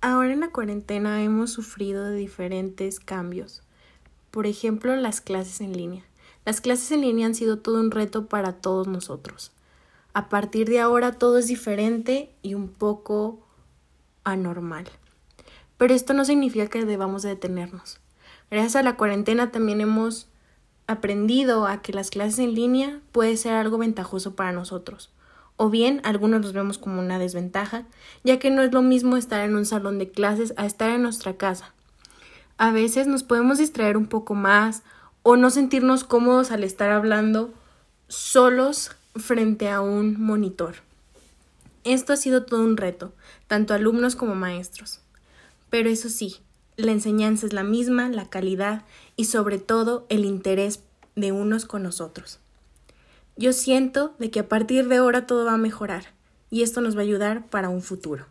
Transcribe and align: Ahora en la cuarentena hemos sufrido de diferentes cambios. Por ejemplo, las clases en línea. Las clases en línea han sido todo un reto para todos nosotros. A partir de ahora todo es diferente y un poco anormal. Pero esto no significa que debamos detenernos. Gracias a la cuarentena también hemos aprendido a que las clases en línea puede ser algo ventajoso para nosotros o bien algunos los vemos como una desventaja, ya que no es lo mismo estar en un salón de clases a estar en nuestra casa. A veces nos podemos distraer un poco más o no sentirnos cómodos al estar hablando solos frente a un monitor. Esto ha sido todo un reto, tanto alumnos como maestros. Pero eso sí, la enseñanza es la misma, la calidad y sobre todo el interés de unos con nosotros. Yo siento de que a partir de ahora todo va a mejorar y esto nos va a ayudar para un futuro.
Ahora 0.00 0.32
en 0.32 0.38
la 0.38 0.50
cuarentena 0.50 1.24
hemos 1.24 1.50
sufrido 1.50 2.04
de 2.04 2.14
diferentes 2.14 3.00
cambios. 3.00 3.62
Por 4.30 4.46
ejemplo, 4.46 4.94
las 4.94 5.20
clases 5.20 5.60
en 5.60 5.72
línea. 5.72 6.04
Las 6.44 6.60
clases 6.60 6.92
en 6.92 7.00
línea 7.00 7.26
han 7.26 7.34
sido 7.34 7.58
todo 7.58 7.80
un 7.80 7.90
reto 7.90 8.26
para 8.26 8.52
todos 8.52 8.86
nosotros. 8.86 9.50
A 10.12 10.28
partir 10.28 10.68
de 10.68 10.78
ahora 10.78 11.12
todo 11.12 11.38
es 11.38 11.48
diferente 11.48 12.32
y 12.42 12.54
un 12.54 12.68
poco 12.68 13.40
anormal. 14.22 14.88
Pero 15.78 15.94
esto 15.94 16.14
no 16.14 16.24
significa 16.24 16.68
que 16.68 16.84
debamos 16.84 17.22
detenernos. 17.22 17.98
Gracias 18.52 18.76
a 18.76 18.84
la 18.84 18.96
cuarentena 18.96 19.50
también 19.50 19.80
hemos 19.80 20.28
aprendido 20.86 21.66
a 21.66 21.82
que 21.82 21.92
las 21.92 22.10
clases 22.10 22.38
en 22.38 22.54
línea 22.54 23.00
puede 23.10 23.36
ser 23.36 23.54
algo 23.54 23.78
ventajoso 23.78 24.36
para 24.36 24.52
nosotros 24.52 25.10
o 25.58 25.68
bien 25.68 26.00
algunos 26.04 26.40
los 26.40 26.54
vemos 26.54 26.78
como 26.78 27.00
una 27.00 27.18
desventaja, 27.18 27.84
ya 28.24 28.38
que 28.38 28.50
no 28.50 28.62
es 28.62 28.72
lo 28.72 28.80
mismo 28.80 29.18
estar 29.18 29.44
en 29.44 29.56
un 29.56 29.66
salón 29.66 29.98
de 29.98 30.08
clases 30.08 30.54
a 30.56 30.64
estar 30.64 30.90
en 30.90 31.02
nuestra 31.02 31.36
casa. 31.36 31.74
A 32.56 32.70
veces 32.70 33.06
nos 33.06 33.24
podemos 33.24 33.58
distraer 33.58 33.96
un 33.96 34.06
poco 34.06 34.34
más 34.34 34.82
o 35.22 35.36
no 35.36 35.50
sentirnos 35.50 36.04
cómodos 36.04 36.52
al 36.52 36.64
estar 36.64 36.90
hablando 36.90 37.52
solos 38.06 38.92
frente 39.16 39.68
a 39.68 39.80
un 39.80 40.18
monitor. 40.20 40.76
Esto 41.82 42.12
ha 42.12 42.16
sido 42.16 42.44
todo 42.44 42.62
un 42.62 42.76
reto, 42.76 43.12
tanto 43.48 43.74
alumnos 43.74 44.14
como 44.14 44.36
maestros. 44.36 45.00
Pero 45.70 45.90
eso 45.90 46.08
sí, 46.08 46.36
la 46.76 46.92
enseñanza 46.92 47.46
es 47.46 47.52
la 47.52 47.64
misma, 47.64 48.08
la 48.08 48.30
calidad 48.30 48.84
y 49.16 49.24
sobre 49.24 49.58
todo 49.58 50.06
el 50.08 50.24
interés 50.24 50.84
de 51.16 51.32
unos 51.32 51.64
con 51.64 51.82
nosotros. 51.82 52.38
Yo 53.38 53.52
siento 53.52 54.16
de 54.18 54.32
que 54.32 54.40
a 54.40 54.48
partir 54.48 54.88
de 54.88 54.96
ahora 54.96 55.24
todo 55.28 55.44
va 55.44 55.52
a 55.52 55.58
mejorar 55.58 56.06
y 56.50 56.64
esto 56.64 56.80
nos 56.80 56.96
va 56.96 57.02
a 57.02 57.04
ayudar 57.04 57.48
para 57.48 57.68
un 57.68 57.82
futuro. 57.82 58.26